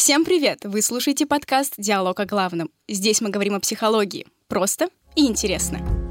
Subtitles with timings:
[0.00, 0.60] Всем привет!
[0.64, 2.70] Вы слушаете подкаст «Диалог о главном».
[2.88, 4.26] Здесь мы говорим о психологии.
[4.48, 6.09] Просто и интересно.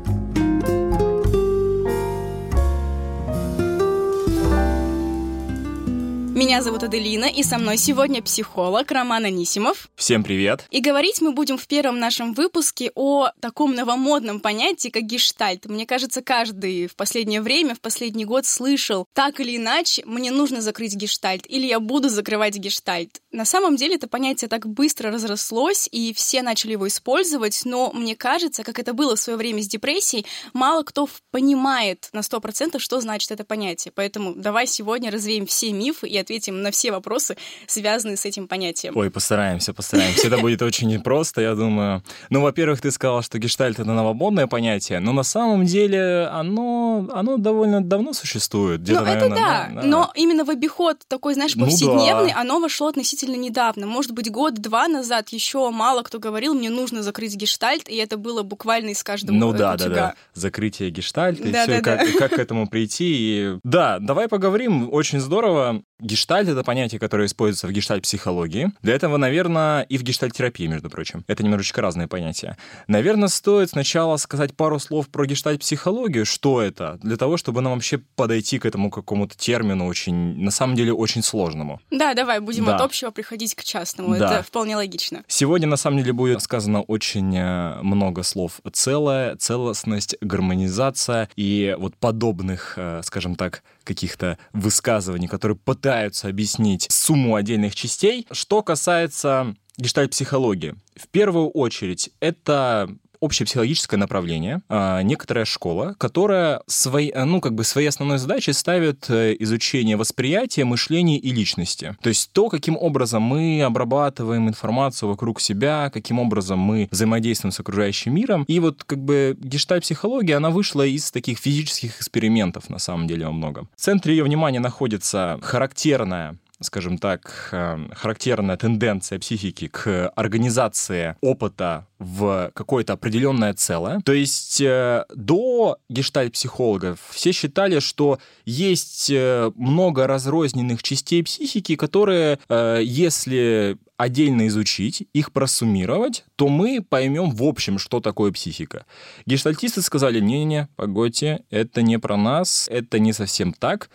[6.39, 9.89] Меня зовут Аделина, и со мной сегодня психолог Роман Анисимов.
[9.95, 10.65] Всем привет!
[10.71, 15.65] И говорить мы будем в первом нашем выпуске о таком новомодном понятии, как гештальт.
[15.65, 20.61] Мне кажется, каждый в последнее время, в последний год слышал, так или иначе, мне нужно
[20.61, 23.19] закрыть гештальт, или я буду закрывать гештальт.
[23.33, 28.15] На самом деле это понятие так быстро разрослось, и все начали его использовать, но мне
[28.15, 33.02] кажется, как это было в свое время с депрессией, мало кто понимает на 100%, что
[33.02, 33.92] значит это понятие.
[33.94, 38.95] Поэтому давай сегодня развеем все мифы и ответим на все вопросы, связанные с этим понятием.
[38.95, 40.28] Ой, постараемся, постараемся.
[40.28, 42.03] Это будет очень непросто, я думаю.
[42.30, 47.38] Ну, во-первых, ты сказал, что гештальт— это новомодное понятие, но на самом деле оно, оно
[47.38, 48.81] довольно давно существует.
[48.88, 49.69] Ну, это да.
[49.83, 52.41] но именно в обиход такой, знаешь, повседневный, ну, да.
[52.41, 53.88] оно вошло относительно недавно.
[53.88, 58.44] Может быть, год-два назад еще мало кто говорил, мне нужно закрыть гештальт, и это было
[58.44, 60.16] буквально из каждого Ну да, да, да.
[60.33, 63.57] Закрытие гештальта, да, и все, как, к этому прийти.
[63.63, 64.89] Да, давай поговорим.
[64.91, 65.81] Очень здорово.
[66.00, 68.72] Гештальт— это понятие, которое используется в гештальт-психологии.
[68.81, 71.23] Для этого, наверное, и в гештальт-терапии, между прочим.
[71.28, 72.58] Это немножечко разные понятия.
[72.88, 77.97] Наверное, стоит сначала сказать пару слов про гештальт-психологию, что это, для того, чтобы нам вообще
[77.97, 81.81] подойти к этому какому-то термину очень, на самом деле, очень сложному.
[81.91, 82.75] Да, давай, будем да.
[82.75, 84.17] от общего приходить к частному.
[84.17, 84.36] Да.
[84.36, 85.23] Это вполне логично.
[85.28, 88.61] Сегодня, на самом деле, будет сказано очень э, много слов.
[88.72, 97.33] Целое, целостность, гармонизация и вот подобных, э, скажем так, каких-то высказываний, которые пытаются объяснить сумму
[97.35, 98.27] отдельных частей.
[98.31, 107.23] Что касается гештальт-психологии, в первую очередь это общепсихологическое направление, а, некоторая школа, которая свои, э,
[107.25, 111.95] ну, как бы своей основной задачей ставит э, изучение восприятия, мышления и личности.
[112.02, 117.59] То есть то, каким образом мы обрабатываем информацию вокруг себя, каким образом мы взаимодействуем с
[117.59, 118.44] окружающим миром.
[118.47, 123.31] И вот как бы гештальт-психология, она вышла из таких физических экспериментов, на самом деле, во
[123.31, 123.69] многом.
[123.75, 131.88] В центре ее внимания находится характерная скажем так, э, характерная тенденция психики к организации опыта
[131.99, 133.99] в какое-то определенное целое.
[134.01, 142.39] То есть э, до гештальт-психологов все считали, что есть э, много разрозненных частей психики, которые,
[142.49, 148.85] если отдельно изучить, их просуммировать, то мы поймем в общем, что такое психика.
[149.25, 153.89] Гештальтисты сказали, не-не-не, погодьте, это не про нас, это не совсем так.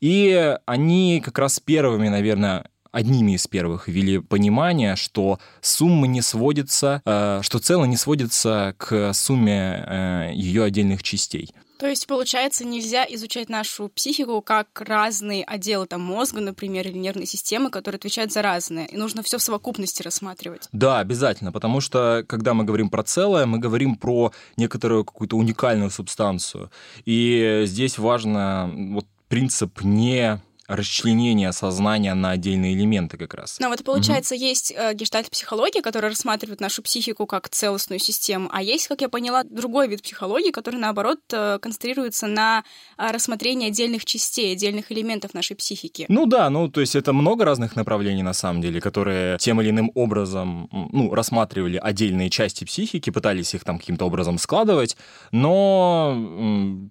[0.00, 7.02] И они как раз первыми, наверное, одними из первых ввели понимание, что сумма не сводится,
[7.04, 11.50] э, что целое не сводится к сумме э, ее отдельных частей.
[11.80, 17.24] То есть, получается, нельзя изучать нашу психику как разные отделы там, мозга, например, или нервной
[17.24, 18.86] системы, которые отвечают за разные.
[18.86, 20.68] И нужно все в совокупности рассматривать.
[20.72, 25.90] Да, обязательно, потому что, когда мы говорим про целое, мы говорим про некоторую какую-то уникальную
[25.90, 26.70] субстанцию.
[27.06, 33.56] И здесь важно вот принцип не расчленение сознания на отдельные элементы как раз.
[33.58, 34.44] Ну вот получается, угу.
[34.44, 39.42] есть э, гештальт-психология, которая рассматривает нашу психику как целостную систему, а есть, как я поняла,
[39.44, 42.62] другой вид психологии, который, наоборот, э, концентрируется на
[42.96, 46.06] э, рассмотрении отдельных частей, отдельных элементов нашей психики.
[46.08, 49.70] Ну да, ну то есть это много разных направлений на самом деле, которые тем или
[49.70, 54.96] иным образом ну, рассматривали отдельные части психики, пытались их там каким-то образом складывать,
[55.32, 56.16] но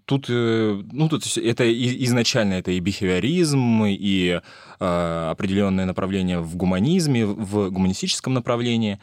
[0.06, 1.72] тут, э, ну, тут это
[2.04, 4.42] изначально это и бихевиоризм, и
[4.80, 9.00] э, определенное направление в гуманизме, в гуманистическом направлении,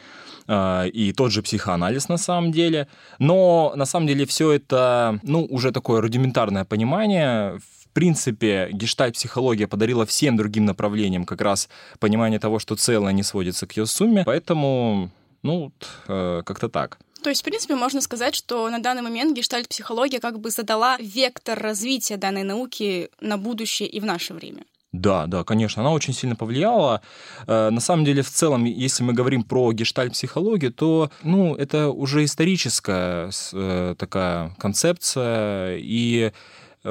[0.48, 2.88] э, и тот же психоанализ на самом деле.
[3.18, 7.58] Но на самом деле все это, ну, уже такое рудиментарное понимание.
[7.58, 13.66] В принципе, гештальт-психология подарила всем другим направлениям как раз понимание того, что целое не сводится
[13.66, 14.22] к ее сумме.
[14.26, 15.10] Поэтому,
[15.42, 15.72] ну,
[16.08, 16.98] э, как-то так.
[17.22, 21.58] То есть, в принципе, можно сказать, что на данный момент гештальт-психология как бы задала вектор
[21.58, 24.64] развития данной науки на будущее и в наше время.
[24.92, 27.02] Да, да, конечно, она очень сильно повлияла.
[27.46, 32.24] Э, на самом деле, в целом, если мы говорим про гештальт-психологию, то, ну, это уже
[32.24, 36.32] историческая э, такая концепция, и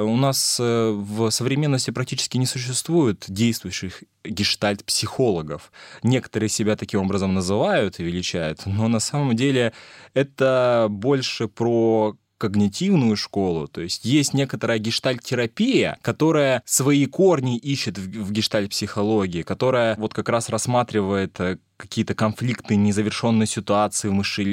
[0.02, 5.72] у нас э, в современности практически не существует действующих гештальт-психологов.
[6.02, 9.72] Некоторые себя таким образом называют и величают, но на самом деле
[10.14, 18.32] это больше про когнитивную школу, то есть есть некоторая гештальт-терапия, которая свои корни ищет в,
[18.32, 24.12] гештальт-психологии, которая вот как раз рассматривает э, какие-то конфликты, незавершенные ситуации в,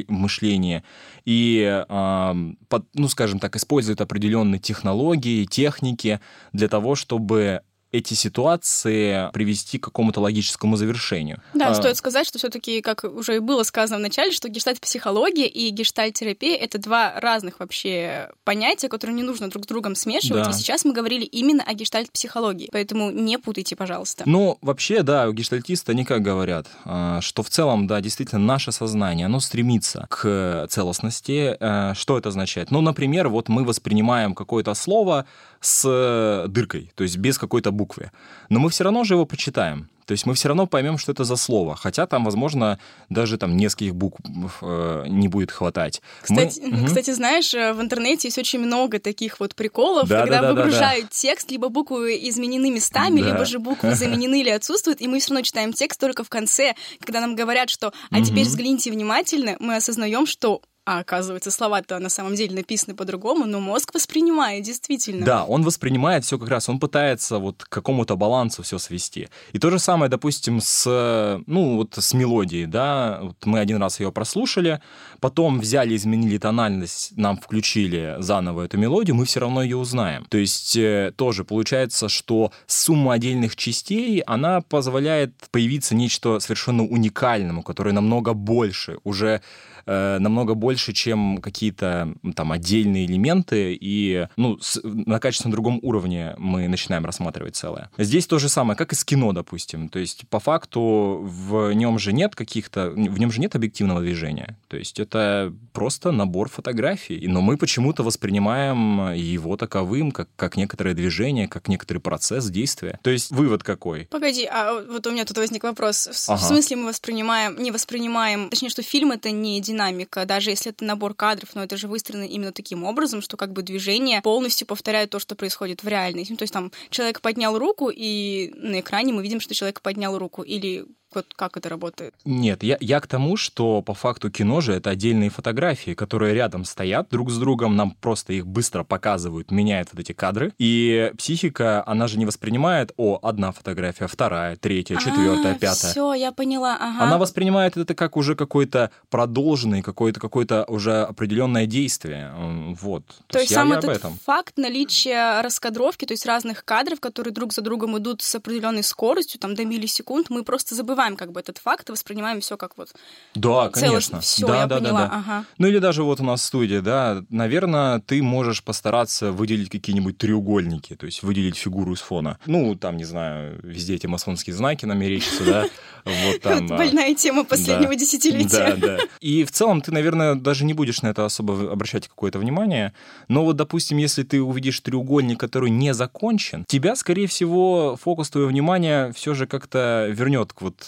[0.10, 0.84] мышлении
[1.26, 6.20] и, ну, скажем так, использует определенные технологии, техники
[6.52, 7.62] для того, чтобы
[7.94, 11.42] эти ситуации привести к какому-то логическому завершению.
[11.54, 11.76] Да, а...
[11.76, 16.58] стоит сказать, что все-таки, как уже и было сказано в начале, что гештальт-психология и гештальт-терапия—
[16.60, 20.44] это два разных вообще понятия, которые не нужно друг с другом смешивать.
[20.44, 20.50] Да.
[20.50, 24.24] И сейчас мы говорили именно о гештальт-психологии, поэтому не путайте, пожалуйста.
[24.26, 28.72] Ну, вообще, да, у гештальтиста они как говорят, а, что в целом, да, действительно, наше
[28.72, 31.56] сознание, оно стремится к целостности.
[31.60, 32.72] А, что это означает?
[32.72, 35.28] Ну, например, вот мы воспринимаем какое-то слово
[35.64, 38.12] с дыркой, то есть без какой-то буквы.
[38.50, 39.90] Но мы все равно же его почитаем.
[40.06, 42.78] То есть мы все равно поймем, что это за слово, хотя там, возможно,
[43.10, 44.20] даже там нескольких букв
[44.62, 46.02] э, не будет хватать.
[46.22, 46.86] Кстати, мы...
[46.86, 50.54] кстати, знаешь, э, в интернете есть очень много таких вот приколов, да, когда да, да,
[50.54, 51.18] выгружают да, да.
[51.18, 53.28] текст, либо буквы изменены местами, да.
[53.28, 56.76] либо же буквы заменены или отсутствуют, и мы все равно читаем текст только в конце,
[57.00, 62.10] когда нам говорят, что «а теперь взгляните внимательно», мы осознаем, что а оказывается, слова-то на
[62.10, 65.26] самом деле написаны по-другому, но мозг воспринимает действительно.
[65.26, 69.30] Да, он воспринимает все как раз, он пытается вот к какому-то балансу все свести.
[69.54, 74.00] И то же самое, допустим, с, ну, вот с мелодией, да, вот мы один раз
[74.02, 74.82] ее прослушали,
[75.22, 80.26] потом взяли, изменили тональность, нам включили заново эту мелодию, мы все равно ее узнаем.
[80.26, 87.64] То есть э, тоже получается, что сумма отдельных частей, она позволяет появиться нечто совершенно уникальному,
[87.64, 89.42] которое намного больше, уже
[89.86, 96.36] э, намного больше, чем какие-то там отдельные элементы, и ну, с, на качественно другом уровне
[96.38, 97.90] мы начинаем рассматривать целое.
[97.98, 99.90] Здесь то же самое, как и с кино, допустим.
[99.90, 104.58] То есть, по факту, в нем же нет каких-то, в нем же нет объективного движения.
[104.68, 107.28] То есть, это просто набор фотографий.
[107.28, 113.00] Но мы почему-то воспринимаем его таковым, как, как некоторое движение, как некоторый процесс действия.
[113.04, 114.06] То есть, вывод какой?
[114.06, 116.08] Погоди, а вот у меня тут возник вопрос.
[116.12, 116.40] В, ага.
[116.40, 120.86] в смысле мы воспринимаем, не воспринимаем, точнее, что фильм это не динамика, даже если это
[120.86, 125.10] набор кадров, но это же выстроено именно таким образом, что как бы движение полностью повторяет
[125.10, 126.36] то, что происходит в реальности.
[126.36, 130.44] То есть там человек поднял руку, и на экране мы видим, что человек поднял руку,
[130.44, 130.86] или
[131.16, 132.14] вот как это работает?
[132.26, 136.66] Нет, я, я к тому, что по факту кино же это отдельные фотографии, которые рядом
[136.66, 140.54] стоят друг с другом, нам просто их быстро показывают, меняют вот эти кадры.
[140.58, 145.92] И психика, она же не воспринимает, о, одна фотография, вторая, третья, четвертая, а, пятая.
[145.92, 146.76] Все, я поняла.
[146.80, 147.04] Ага.
[147.04, 152.32] Она воспринимает это как уже какой-то продолженный, какое-то какое-то уже определенное действие.
[152.80, 153.06] Вот.
[153.06, 154.20] То, то есть, есть сам я, этот об этом.
[154.26, 159.40] факт наличия раскадровки, то есть разных кадров, которые друг за другом идут с определенной скоростью,
[159.40, 162.78] там до миллисекунд, мы просто забываем забываем как бы этот факт и воспринимаем все как
[162.78, 162.94] вот
[163.36, 164.20] Да, конечно.
[164.22, 165.02] Все, да, я да, поняла.
[165.02, 165.16] Да, да.
[165.18, 165.46] Ага.
[165.58, 170.18] Ну или даже вот у нас в студии, да, наверное, ты можешь постараться выделить какие-нибудь
[170.18, 172.38] треугольники, то есть выделить фигуру из фона.
[172.46, 175.66] Ну, там, не знаю, везде эти масонские знаки нам мерещатся, да.
[176.06, 176.68] Вот там.
[176.84, 178.76] Больная тема последнего десятилетия.
[178.78, 178.98] Да, да.
[179.20, 182.94] И в целом ты, наверное, даже не будешь на это особо обращать какое-то внимание.
[183.28, 188.50] Но вот, допустим, если ты увидишь треугольник, который не закончен, тебя, скорее всего, фокус твоего
[188.50, 190.86] внимания все же как-то вернет к вот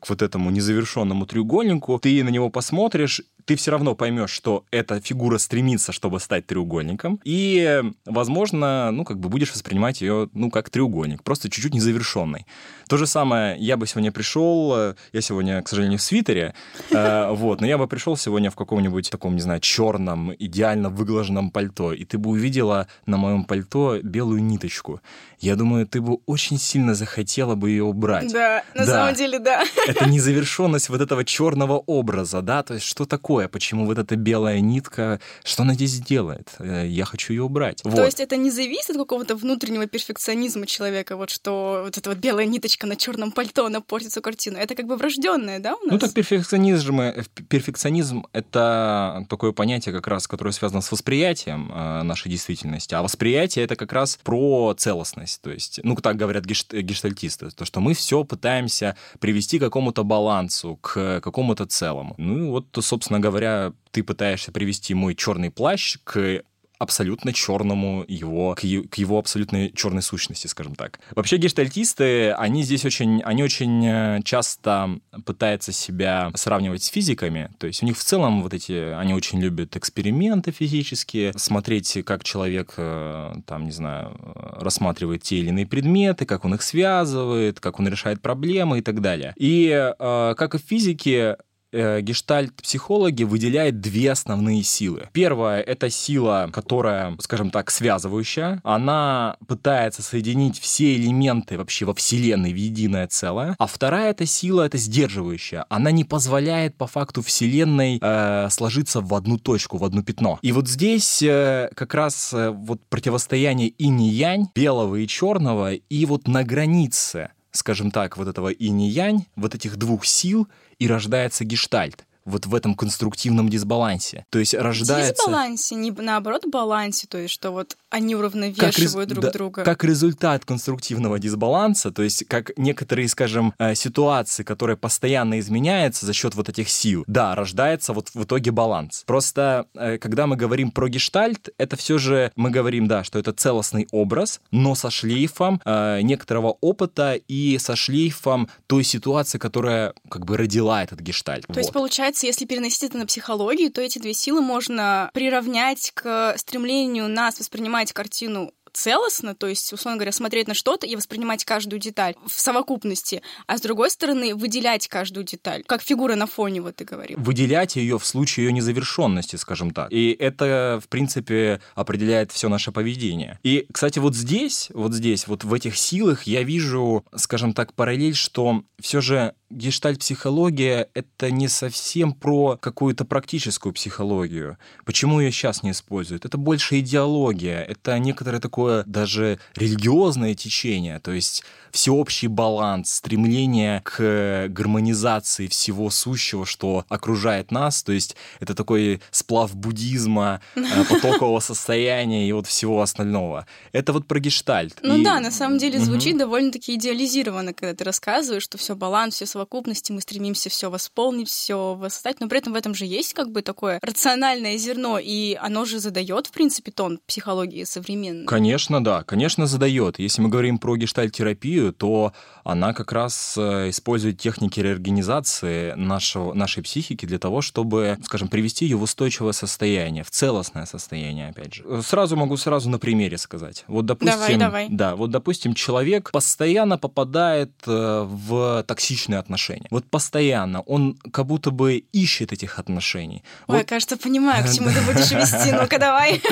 [0.00, 5.00] к вот этому незавершенному треугольнику, ты на него посмотришь, ты все равно поймешь, что эта
[5.00, 10.68] фигура стремится, чтобы стать треугольником, и, возможно, ну, как бы будешь воспринимать ее, ну, как
[10.68, 12.44] треугольник, просто чуть-чуть незавершенный.
[12.88, 16.54] То же самое, я бы сегодня пришел, э, я сегодня, к сожалению, в свитере,
[16.90, 21.50] э, вот, но я бы пришел сегодня в каком-нибудь таком, не знаю, черном, идеально выглаженном
[21.50, 25.00] пальто, и ты бы увидела на моем пальто белую ниточку.
[25.38, 28.30] Я думаю, ты бы очень сильно захотела бы ее убрать.
[28.30, 28.92] Да, на да.
[28.92, 29.64] самом деле, да.
[29.86, 34.16] Это незавершенность вот этого черного образа, да, то есть что такое такое, почему вот эта
[34.16, 36.50] белая нитка, что она здесь делает?
[36.58, 37.82] Э, я хочу ее убрать.
[37.82, 38.04] То вот.
[38.04, 42.46] есть это не зависит от какого-то внутреннего перфекционизма человека, вот что вот эта вот белая
[42.46, 44.58] ниточка на черном пальто, она портит всю картину.
[44.58, 45.92] Это как бы врожденное, да, у нас?
[45.92, 52.02] Ну так перфекционизм, э, перфекционизм— это такое понятие как раз, которое связано с восприятием э,
[52.02, 57.50] нашей действительности, а восприятие— это как раз про целостность, то есть, ну так говорят гештальтисты,
[57.50, 62.14] то, что мы все пытаемся привести к какому-то балансу, к какому-то целому.
[62.18, 66.42] Ну и вот, собственно говоря, говоря, ты пытаешься привести мой черный плащ к
[66.78, 71.00] абсолютно черному его, к, его абсолютной черной сущности, скажем так.
[71.16, 77.66] Вообще гештальтисты, они здесь очень, они очень э, часто пытаются себя сравнивать с физиками, то
[77.66, 82.74] есть у них в целом вот эти, они очень любят эксперименты физические, смотреть, как человек,
[82.76, 84.16] э, там, не знаю,
[84.60, 89.00] рассматривает те или иные предметы, как он их связывает, как он решает проблемы и так
[89.00, 89.34] далее.
[89.36, 91.38] И э, как и в физике,
[91.72, 95.08] э, гештальт-психологи выделяют две основные силы.
[95.12, 98.60] Первая— это сила, которая, скажем так, связывающая.
[98.64, 103.54] Она пытается соединить все элементы вообще во Вселенной в единое целое.
[103.58, 105.66] А вторая— это сила, это сдерживающая.
[105.68, 110.38] Она не позволяет по факту Вселенной э, сложиться в одну точку, в одно пятно.
[110.42, 116.28] И вот здесь э, как раз э, вот противостояние инь-янь, белого и черного, и вот
[116.28, 120.48] на границе скажем так, вот этого инь-янь, вот этих двух сил,
[120.78, 124.26] и рождается гештальт вот в этом конструктивном дисбалансе.
[124.30, 125.14] То есть рождается...
[125.14, 129.64] Дисбалансе, не наоборот балансе, то есть что вот они уравновешивают как друг да, друга.
[129.64, 136.12] Как результат конструктивного дисбаланса, то есть как некоторые, скажем, э, ситуации, которые постоянно изменяются за
[136.12, 139.04] счет вот этих сил, да, рождается вот в итоге баланс.
[139.06, 143.32] Просто э, когда мы говорим про гештальт, это все же мы говорим, да, что это
[143.32, 150.26] целостный образ, но со шлейфом э, некоторого опыта и со шлейфом той ситуации, которая как
[150.26, 151.46] бы родила этот гештальт.
[151.46, 151.58] То вот.
[151.58, 157.08] есть получается, если переносить это на психологию, то эти две силы можно приравнять к стремлению
[157.08, 162.14] нас воспринимать картину целостно, то есть, условно говоря, смотреть на что-то и воспринимать каждую деталь
[162.26, 166.84] в совокупности, а с другой стороны выделять каждую деталь, как фигура на фоне, вот ты
[166.84, 167.18] говорил.
[167.18, 169.92] Выделять ее в случае ее незавершенности, скажем так.
[169.92, 173.38] И это, в принципе, определяет все наше поведение.
[173.42, 178.14] И, кстати, вот здесь, вот здесь, вот в этих силах я вижу, скажем так, параллель,
[178.14, 184.58] что все же гештальт-психология— это не совсем про какую-то практическую психологию.
[184.84, 186.24] Почему ее сейчас не используют?
[186.24, 194.48] Это больше идеология, это некоторое такое даже религиозное течение, то есть всеобщий баланс, стремление к
[194.48, 202.28] гармонизации всего сущего, что окружает нас, то есть это такой сплав буддизма, э, потокового состояния
[202.28, 203.46] и вот всего остального.
[203.72, 204.78] Это вот про гештальт.
[204.82, 205.04] Ну и...
[205.04, 206.20] да, на самом деле звучит угу.
[206.20, 211.74] довольно-таки идеализированно, когда ты рассказываешь, что все баланс, все совокупности, мы стремимся все восполнить, все
[211.74, 215.64] воссоздать, но при этом в этом же есть как бы такое рациональное зерно, и оно
[215.64, 218.26] же задает, в принципе, тон психологии современной.
[218.26, 219.98] Конечно, да, конечно, задает.
[219.98, 222.12] Если мы говорим про гештальт-терапию, то
[222.44, 228.64] она как раз э, использует техники реорганизации нашего, нашей психики для того, чтобы, скажем, привести
[228.64, 231.82] ее в устойчивое состояние, в целостное состояние, опять же.
[231.82, 233.64] Сразу могу сразу на примере сказать.
[233.68, 234.68] Вот, допустим, давай, давай.
[234.70, 239.66] Да, вот, допустим, человек постоянно попадает э, в токсичные отношения.
[239.70, 240.62] Вот постоянно.
[240.62, 243.22] Он как будто бы ищет этих отношений.
[243.46, 243.68] Ой, вот...
[243.68, 245.52] кажется, понимаю, к чему ты будешь вести.
[245.52, 246.22] Ну-ка, давай.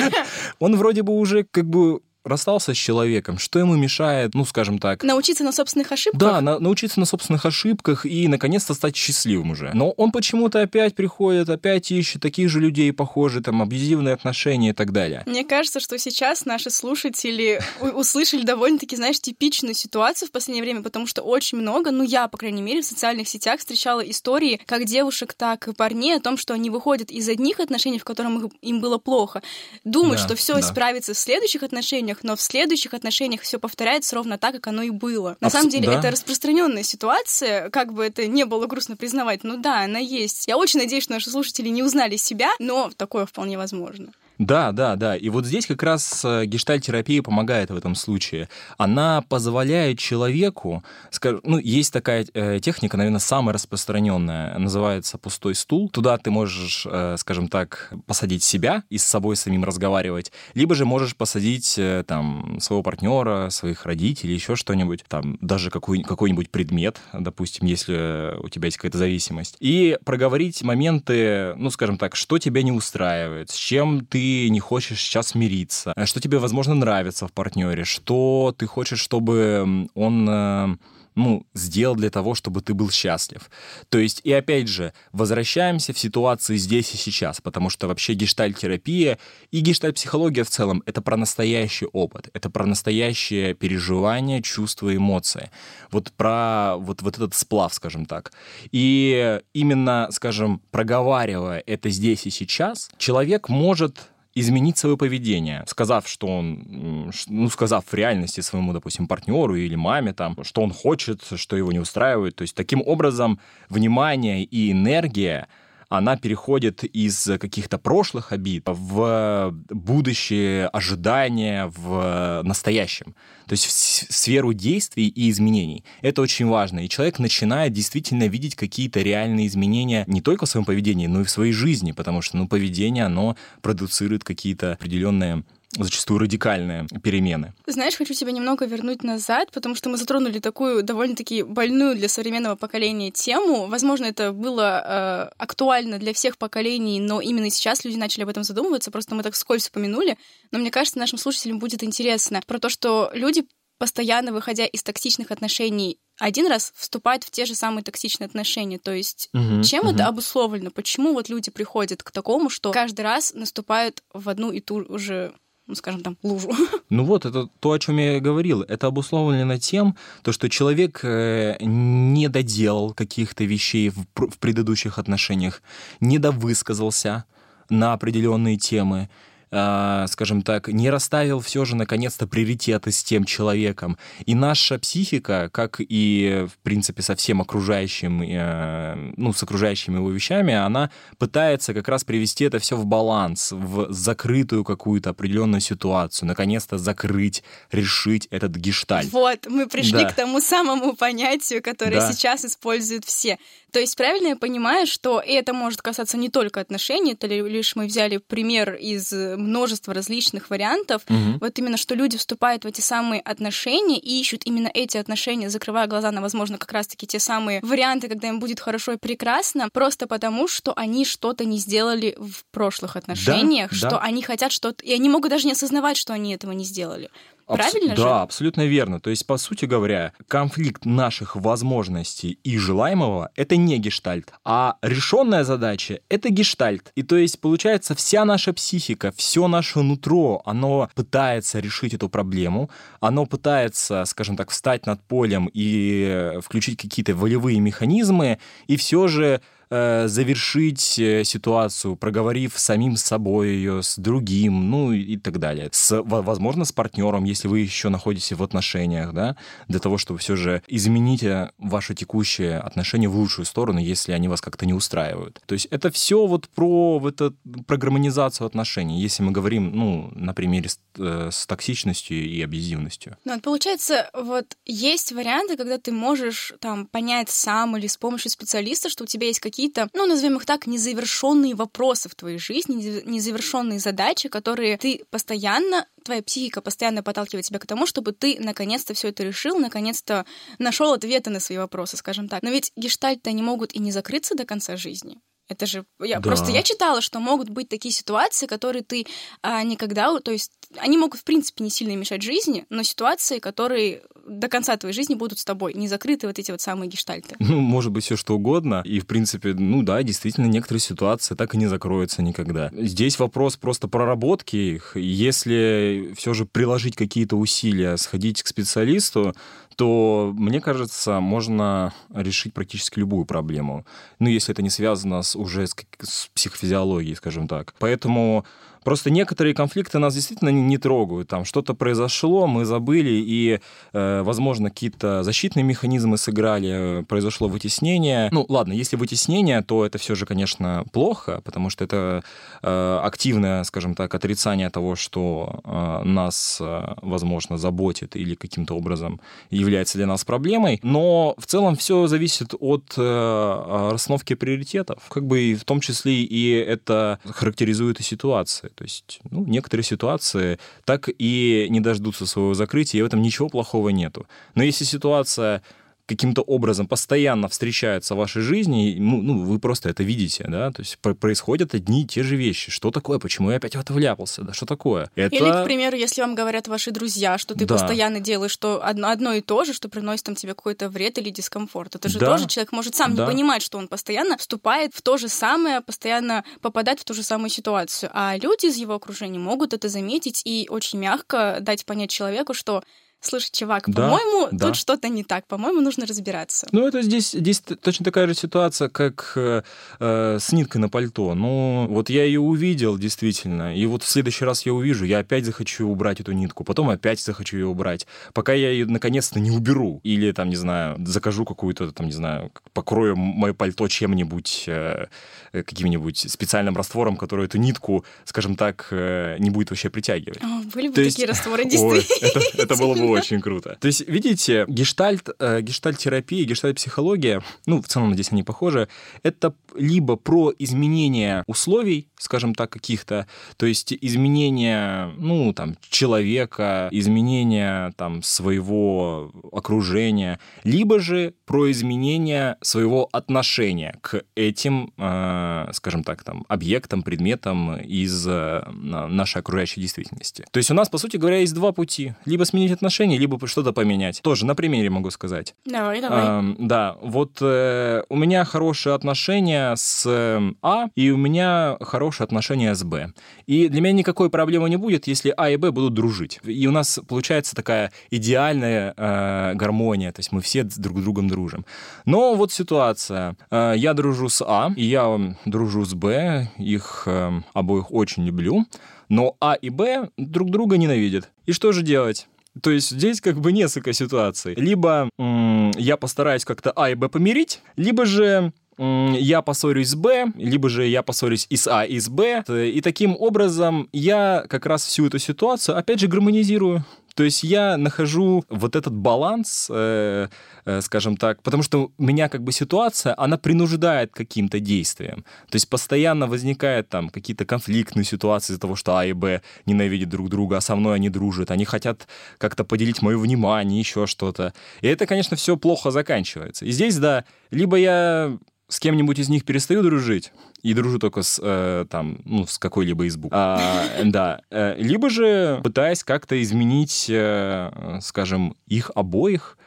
[0.59, 5.03] Он вроде бы уже как бы расстался с человеком, что ему мешает, ну, скажем так...
[5.03, 6.19] Научиться на собственных ошибках?
[6.19, 9.71] Да, на, научиться на собственных ошибках и, наконец-то, стать счастливым уже.
[9.73, 14.73] Но он почему-то опять приходит, опять ищет таких же людей, похожие, там, абьюзивные отношения и
[14.73, 15.23] так далее.
[15.25, 21.07] Мне кажется, что сейчас наши слушатели услышали довольно-таки, знаешь, типичную ситуацию в последнее время, потому
[21.07, 25.33] что очень много, ну, я, по крайней мере, в социальных сетях встречала истории как девушек,
[25.33, 28.97] так и парней о том, что они выходят из одних отношений, в которых им было
[28.97, 29.41] плохо,
[29.83, 30.59] думают, да, что все да.
[30.61, 34.81] исправится в следующих отношениях, отношениях, но в следующих отношениях все повторяется ровно так, как оно
[34.83, 35.37] и было.
[35.39, 35.99] На Абс- самом деле, да?
[35.99, 40.47] это распространенная ситуация, как бы это не было грустно признавать, ну да, она есть.
[40.47, 44.11] Я очень надеюсь, что наши слушатели не узнали себя, но такое вполне возможно.
[44.37, 45.15] Да, да, да.
[45.15, 48.49] И вот здесь как раз э, гештальтерапия помогает в этом случае.
[48.77, 55.89] Она позволяет человеку, скажем, ну, есть такая э, техника, наверное, самая распространенная, называется пустой стул.
[55.89, 60.85] Туда ты можешь, э, скажем так, посадить себя и с собой самим разговаривать, либо же
[60.85, 67.65] можешь посадить там своего партнера, своих родителей, еще что-нибудь, там даже какой, какой-нибудь предмет, допустим,
[67.65, 72.71] если у тебя есть какая-то зависимость, и проговорить моменты, ну, скажем так, что тебя не
[72.71, 77.83] устраивает, с чем ты не хочешь сейчас мириться, э, что тебе, возможно, нравится в партнере,
[77.83, 80.75] что ты хочешь, чтобы он э,
[81.17, 83.49] ну, сделал для того, чтобы ты был счастлив.
[83.89, 89.17] То есть, и опять же, возвращаемся в ситуации здесь и сейчас, потому что вообще гештальтерапия
[89.49, 95.49] и гештальт-психология в целом— это про настоящий опыт, это про настоящее переживание, чувства, эмоции.
[95.89, 98.31] Вот про вот, вот этот сплав, скажем так.
[98.71, 104.07] И именно, скажем, проговаривая это здесь и сейчас, человек может
[104.39, 110.13] изменить свое поведение, сказав, что он, ну, сказав в реальности своему, допустим, партнеру или маме
[110.13, 112.35] там, что он хочет, что его не устраивает.
[112.35, 113.39] То есть таким образом
[113.69, 115.47] внимание и энергия
[115.89, 123.15] она переходит из каких-то прошлых обид в будущее ожидания в настоящем.
[123.45, 123.71] То есть в
[124.13, 125.85] сферу действий и изменений.
[126.01, 126.79] Это очень важно.
[126.83, 131.23] И человек начинает действительно видеть какие-то реальные изменения не только в своем поведении, но и
[131.23, 137.53] в своей жизни, потому что ну, поведение, оно продуцирует какие-то определенные зачастую радикальные перемены.
[137.65, 142.55] Знаешь, хочу тебя немного вернуть назад, потому что мы затронули такую довольно-таки больную для современного
[142.55, 143.67] поколения тему.
[143.67, 148.43] Возможно, это было э, актуально для всех поколений, но именно сейчас люди начали об этом
[148.43, 150.17] задумываться, просто мы так вскользь вспомянули.
[150.51, 153.45] Но мне кажется, нашим слушателям будет интересно про то, что люди
[153.77, 158.79] постоянно выходя из токсичных отношений один раз вступают в те же самые токсичные отношения.
[158.79, 159.93] То есть угу, чем угу.
[159.93, 160.71] это обусловлено?
[160.71, 165.33] Почему вот люди приходят к такому, что каждый раз наступают в одну и ту же
[165.67, 166.49] ну, скажем там, лужу.
[166.89, 168.61] Ну вот, это то, о чем я говорил.
[168.61, 175.61] Это обусловлено тем, то, что человек э, не доделал каких-то вещей в, в предыдущих отношениях,
[175.99, 177.25] не довысказался
[177.69, 179.09] на определенные темы,
[179.49, 183.97] скажем так, не расставил все же наконец-то приоритеты с тем человеком.
[184.25, 190.11] И наша психика, как и, в принципе, со всем окружающим, э, ну, с окружающими его
[190.11, 196.27] вещами, она пытается как раз привести это все в баланс, в закрытую какую-то определенную ситуацию,
[196.27, 199.11] наконец-то закрыть, решить этот гештальт.
[199.11, 200.09] Вот, мы пришли да.
[200.09, 202.11] к тому самому понятию, которое да.
[202.11, 203.37] сейчас используют все.
[203.71, 207.87] То есть правильно я понимаю, что это может касаться не только отношений, это лишь мы
[207.87, 211.01] взяли пример из множества различных вариантов.
[211.09, 211.39] Угу.
[211.41, 215.87] Вот именно, что люди вступают в эти самые отношения и ищут именно эти отношения, закрывая
[215.87, 220.07] глаза на, возможно, как раз-таки те самые варианты, когда им будет хорошо и прекрасно, просто
[220.07, 223.99] потому, что они что-то не сделали в прошлых отношениях, да, что да.
[223.99, 224.83] они хотят что-то...
[224.85, 227.09] И они могут даже не осознавать, что они этого не сделали.
[227.47, 228.03] Правильно Абс- же?
[228.03, 228.99] Да, абсолютно верно.
[228.99, 235.43] То есть, по сути говоря, конфликт наших возможностей и желаемого— это не гештальт, а решенная
[235.43, 236.91] задача— это гештальт.
[236.95, 242.69] И то есть, получается, вся наша психика, все наше нутро, оно пытается решить эту проблему,
[242.99, 249.41] оно пытается, скажем так, встать над полем и включить какие-то волевые механизмы, и все же
[249.69, 255.69] э, завершить э, ситуацию, проговорив самим собой ее, с другим, ну и так далее.
[255.71, 259.35] С, возможно, с партнером, если вы еще находитесь в отношениях, да,
[259.67, 264.27] для того, чтобы все же изменить э, ваши текущие отношения в лучшую сторону, если они
[264.27, 265.41] вас как-то не устраивают.
[265.45, 267.33] То есть это все вот про, вот это,
[267.65, 273.17] про гармонизацию отношений, если мы говорим, ну, на примере с, с токсичностью и абьюзивностью.
[273.25, 278.89] Ну, получается, вот есть варианты, когда ты можешь там понять сам или с помощью специалиста,
[278.89, 283.01] что у тебя есть какие какие-то, ну, назовем их так, незавершенные вопросы в твоей жизни,
[283.05, 288.93] незавершенные задачи, которые ты постоянно, твоя психика постоянно подталкивает тебя к тому, чтобы ты наконец-то
[288.93, 290.27] все это решил, наконец-то
[290.59, 292.43] нашел ответы на свои вопросы, скажем так.
[292.43, 295.17] Но ведь гештальты они могут и не закрыться до конца жизни.
[295.47, 296.29] Это же я да.
[296.29, 299.05] просто я читала, что могут быть такие ситуации, которые ты
[299.41, 304.01] а, никогда, то есть они могут в принципе не сильно мешать жизни, но ситуации, которые
[304.27, 307.35] до конца твоей жизни будут с тобой, не закрыты вот эти вот самые гештальты.
[307.47, 308.81] Ну, может быть, все что угодно.
[308.85, 312.69] И, в принципе, ну да, действительно, некоторые ситуации так и не закроются никогда.
[312.73, 314.97] Здесь вопрос просто проработки их.
[314.97, 319.33] Если все же приложить какие-то усилия, сходить к специалисту,
[319.77, 323.85] то, мне кажется, можно решить практически любую проблему.
[324.17, 327.73] Ну, если это не связано с, уже с, с психофизиологией, скажем так.
[327.79, 328.45] Поэтому
[328.87, 331.27] Просто некоторые конфликты нас действительно не трогают.
[331.27, 333.59] Там что-то произошло, мы забыли, и,
[333.91, 338.29] э, возможно, какие-то защитные механизмы сыграли, произошло вытеснение.
[338.31, 342.23] Ну, ладно, если вытеснение, то это все же, конечно, плохо, потому что это
[342.63, 349.19] э, активное, скажем так, отрицание того, что э, нас, э, возможно, заботит или каким-то образом
[349.49, 350.79] является для нас проблемой.
[350.81, 356.13] Но в целом все зависит от э, расстановки приоритетов, как бы и в том числе
[356.13, 358.71] и это характеризует и ситуации.
[358.77, 363.49] То есть ну, некоторые ситуации так и не дождутся своего закрытия, и в этом ничего
[363.49, 364.27] плохого нету.
[364.53, 365.63] Но если ситуация
[366.07, 370.81] каким-то образом постоянно встречаются в вашей жизни, ну, ну, вы просто это видите, да, то
[370.81, 372.71] есть происходят одни и те же вещи.
[372.71, 373.19] Что такое?
[373.19, 374.43] Почему я опять в это вляпался?
[374.43, 375.11] Да что такое?
[375.15, 375.35] Это...
[375.35, 377.75] Или, к примеру, если вам говорят ваши друзья, что ты да.
[377.75, 381.29] постоянно делаешь что одно, одно и то же, что приносит там тебе какой-то вред или
[381.29, 381.95] дискомфорт.
[381.95, 382.31] Это же да.
[382.31, 383.23] тоже человек может сам да.
[383.25, 387.21] не понимать, что он постоянно вступает в то же самое, постоянно попадает в ту же
[387.21, 388.09] самую ситуацию.
[388.13, 392.83] А люди из его окружения могут это заметить и очень мягко дать понять человеку, что
[393.21, 394.67] слушай, чувак, да, по-моему, да.
[394.67, 396.67] тут что-то не так, по-моему, нужно разбираться.
[396.71, 399.63] Ну, это здесь, здесь точно такая же ситуация, как э,
[399.99, 401.33] э, с ниткой на пальто.
[401.33, 405.45] Ну, вот я ее увидел, действительно, и вот в следующий раз я увижу, я опять
[405.45, 409.99] захочу убрать эту нитку, потом опять захочу ее убрать, пока я ее наконец-то не уберу.
[410.03, 415.07] Или, там, не знаю, закажу какую-то, там, не знаю, покрою мое пальто чем-нибудь, э,
[415.51, 420.41] э, каким-нибудь специальным раствором, который эту нитку, скажем так, э, не будет вообще притягивать.
[420.41, 421.29] О, были бы То такие есть...
[421.29, 421.97] растворы, действительно.
[422.21, 423.77] Ой, это, это было бы очень круто.
[423.79, 428.87] То есть, видите, гештальт, э, гештальт-терапия, гештальт-психология, ну, в целом здесь они похожи,
[429.23, 433.27] это либо про изменение условий, скажем так, каких-то,
[433.57, 443.09] то есть изменение, ну, там, человека, изменение, там, своего окружения, либо же про изменение своего
[443.11, 450.45] отношения к этим, э, скажем так, там, объектам, предметам из э, нашей окружающей действительности.
[450.51, 452.13] То есть у нас, по сути говоря, есть два пути.
[452.25, 454.21] Либо сменить отношения, либо что-то поменять.
[454.21, 455.55] Тоже на примере могу сказать.
[455.65, 456.25] Давай, давай.
[456.25, 462.25] Э, да, вот э, у меня хорошие отношения с э, А, и у меня хорошие
[462.25, 463.13] отношения с Б.
[463.45, 466.39] И для меня никакой проблемы не будет, если А и Б будут дружить.
[466.43, 471.27] И у нас получается такая идеальная э, гармония, то есть мы все друг с другом
[471.27, 471.65] дружим.
[472.05, 473.35] Но вот ситуация.
[473.51, 478.65] Э, я дружу с А, и я дружу с Б, их э, обоих очень люблю,
[479.09, 481.29] но А и Б друг друга ненавидят.
[481.45, 482.27] И что же делать?
[482.61, 484.55] То есть здесь как бы несколько ситуаций.
[484.55, 490.31] Либо м- я постараюсь как-то А и Б помирить, либо же я поссорюсь с Б,
[490.35, 492.43] либо же я поссорюсь и с А, и с Б.
[492.47, 496.85] И таким образом я как раз всю эту ситуацию, опять же, гармонизирую.
[497.17, 500.27] То есть я нахожу вот этот баланс, э,
[500.65, 505.23] э, скажем так, потому что у меня как бы ситуация, она принуждает каким-то действиям.
[505.49, 510.09] То есть постоянно возникают там какие-то конфликтные ситуации из-за того, что А и Б ненавидят
[510.09, 514.53] друг друга, а со мной они дружат, они хотят как-то поделить мое внимание, еще что-то.
[514.81, 516.65] И это, конечно, все плохо заканчивается.
[516.65, 521.39] И здесь, да, либо я с кем-нибудь из них перестаю дружить и дружу только с
[521.41, 527.07] э, там ну с какой-либо из букв, а, да, э, либо же пытаясь как-то изменить,
[527.09, 529.57] э, скажем, их обоих